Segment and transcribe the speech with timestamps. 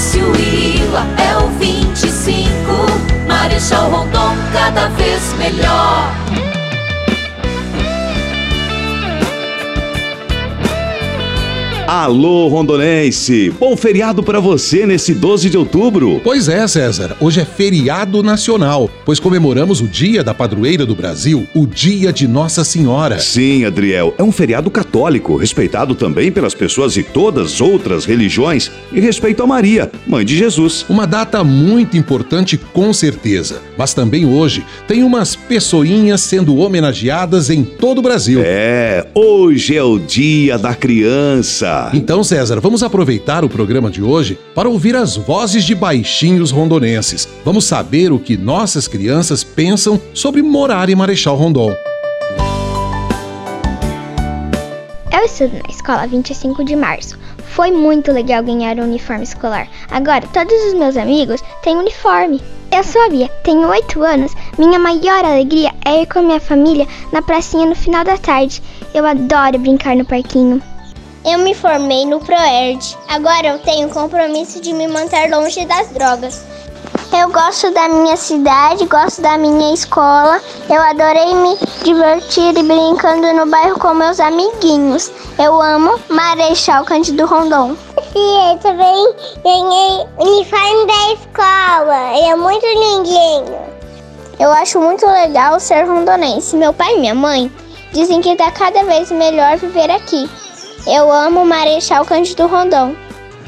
[0.00, 2.48] Márcio Ila é o 25.
[3.28, 6.49] Marechal Rondon cada vez melhor.
[11.92, 13.50] Alô, rondonense!
[13.58, 16.20] Bom feriado para você nesse 12 de outubro.
[16.22, 17.16] Pois é, César.
[17.18, 22.28] Hoje é feriado nacional, pois comemoramos o Dia da Padroeira do Brasil, o Dia de
[22.28, 23.18] Nossa Senhora.
[23.18, 29.00] Sim, Adriel, é um feriado católico, respeitado também pelas pessoas de todas outras religiões e
[29.00, 30.86] respeito a Maria, mãe de Jesus.
[30.88, 33.62] Uma data muito importante, com certeza.
[33.76, 38.42] Mas também hoje tem umas pessoinhas sendo homenageadas em todo o Brasil.
[38.44, 41.79] É, hoje é o Dia da Criança.
[41.94, 47.28] Então, César, vamos aproveitar o programa de hoje para ouvir as vozes de baixinhos rondonenses.
[47.44, 51.74] Vamos saber o que nossas crianças pensam sobre morar em Marechal Rondon.
[55.12, 57.18] Eu estudo na escola 25 de março.
[57.50, 59.68] Foi muito legal ganhar o uniforme escolar.
[59.90, 62.40] Agora todos os meus amigos têm uniforme.
[62.72, 64.32] Eu sou a Bia, tenho 8 anos.
[64.56, 68.62] Minha maior alegria é ir com minha família na pracinha no final da tarde.
[68.94, 70.62] Eu adoro brincar no parquinho.
[71.24, 72.96] Eu me formei no ProErd.
[73.08, 76.42] Agora eu tenho o compromisso de me manter longe das drogas.
[77.12, 80.40] Eu gosto da minha cidade, gosto da minha escola.
[80.68, 85.10] Eu adorei me divertir e brincando no bairro com meus amiguinhos.
[85.38, 87.76] Eu amo Marechal Cândido Rondon.
[88.12, 92.16] E eu também ganhei uniforme da escola.
[92.16, 93.56] Ele é muito lindinho.
[94.36, 96.56] Eu acho muito legal ser rondonense.
[96.56, 97.52] Meu pai e minha mãe
[97.92, 100.28] dizem que está cada vez melhor viver aqui.
[100.86, 102.94] Eu amo Marechal Cândido Rondon.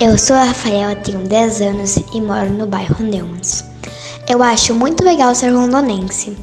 [0.00, 3.64] Eu sou a Rafaela, tenho 10 anos e moro no bairro Rondeumas.
[4.26, 6.36] Eu acho muito legal ser rondonense.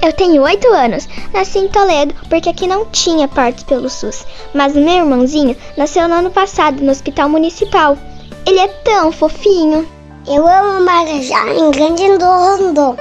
[0.00, 4.74] Eu tenho 8 anos, nasci em Toledo porque aqui não tinha partos pelo SUS, mas
[4.74, 7.98] meu irmãozinho nasceu no ano passado no hospital municipal.
[8.46, 9.86] Ele é tão fofinho.
[10.28, 12.96] Eu amo Marajá em Grande do Rondon.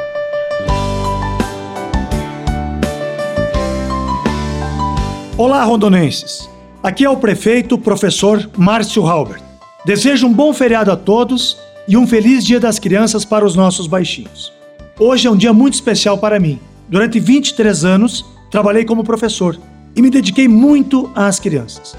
[5.37, 6.49] Olá, rondonenses!
[6.81, 9.41] Aqui é o prefeito, professor Márcio Halbert.
[9.85, 13.85] Desejo um bom feriado a todos e um feliz Dia das Crianças para os nossos
[13.85, 14.53] baixinhos.
[14.97, 16.57] Hoje é um dia muito especial para mim.
[16.87, 19.59] Durante 23 anos, trabalhei como professor
[19.93, 21.97] e me dediquei muito às crianças.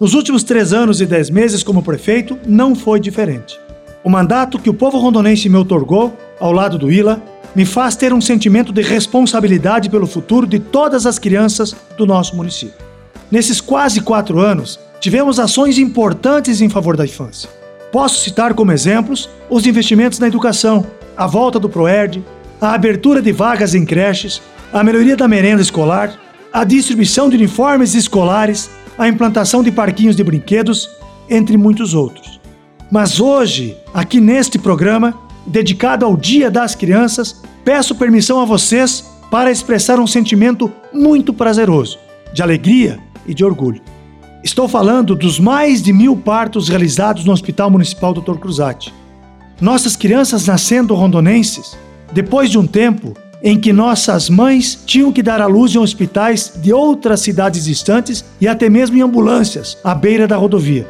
[0.00, 3.56] Nos últimos três anos e dez meses como prefeito, não foi diferente.
[4.02, 7.22] O mandato que o povo rondonense me otorgou, ao lado do ILA,
[7.54, 12.34] me faz ter um sentimento de responsabilidade pelo futuro de todas as crianças do nosso
[12.34, 12.85] município.
[13.30, 17.50] Nesses quase quatro anos, tivemos ações importantes em favor da infância.
[17.90, 22.22] Posso citar como exemplos os investimentos na educação, a volta do ProERD,
[22.60, 24.40] a abertura de vagas em creches,
[24.72, 26.18] a melhoria da merenda escolar,
[26.52, 30.88] a distribuição de uniformes escolares, a implantação de parquinhos de brinquedos,
[31.28, 32.40] entre muitos outros.
[32.90, 35.14] Mas hoje, aqui neste programa,
[35.46, 41.98] dedicado ao Dia das Crianças, peço permissão a vocês para expressar um sentimento muito prazeroso,
[42.32, 43.80] de alegria e de orgulho.
[44.42, 48.36] Estou falando dos mais de mil partos realizados no Hospital Municipal Dr.
[48.38, 48.94] Cruzati.
[49.60, 51.76] Nossas crianças nascendo rondonenses,
[52.12, 56.52] depois de um tempo em que nossas mães tinham que dar à luz em hospitais
[56.56, 60.86] de outras cidades distantes e até mesmo em ambulâncias à beira da rodovia.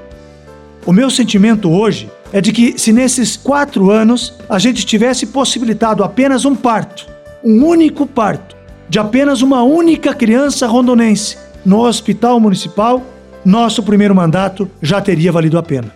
[0.84, 6.04] O meu sentimento hoje é de que, se nesses quatro anos a gente tivesse possibilitado
[6.04, 7.06] apenas um parto,
[7.42, 8.56] um único parto,
[8.88, 13.02] de apenas uma única criança rondonense, no Hospital Municipal,
[13.44, 15.88] nosso primeiro mandato já teria valido a pena.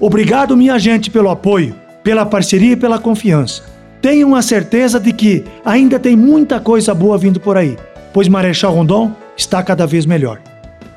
[0.00, 3.62] Obrigado, minha gente, pelo apoio, pela parceria e pela confiança.
[4.02, 7.78] Tenham a certeza de que ainda tem muita coisa boa vindo por aí,
[8.12, 10.40] pois Marechal Rondon está cada vez melhor.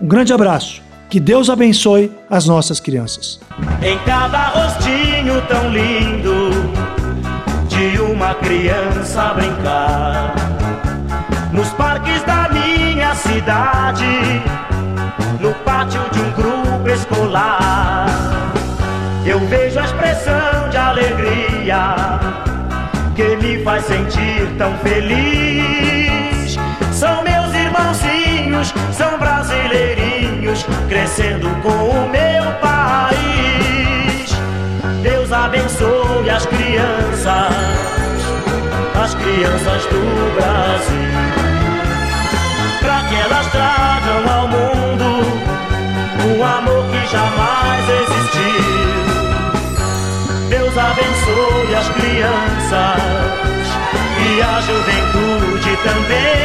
[0.01, 0.83] Um grande abraço.
[1.07, 3.39] Que Deus abençoe as nossas crianças.
[3.81, 6.49] Em cada rostinho tão lindo
[7.67, 10.35] de uma criança brincar,
[11.53, 12.44] nos parques da
[13.15, 14.41] cidade,
[15.39, 18.07] no pátio de um grupo escolar,
[19.25, 22.19] eu vejo a expressão de alegria
[23.15, 26.57] que me faz sentir tão feliz.
[26.91, 34.35] São meus irmãozinhos, são brasileirinhos, crescendo com o meu país.
[35.01, 37.53] Deus abençoe as crianças,
[39.01, 41.44] as crianças do Brasil,
[43.07, 45.05] que elas tragam ao mundo
[46.27, 48.95] um amor que jamais existiu.
[50.49, 53.01] Deus abençoe as crianças
[54.27, 56.44] e a juventude também.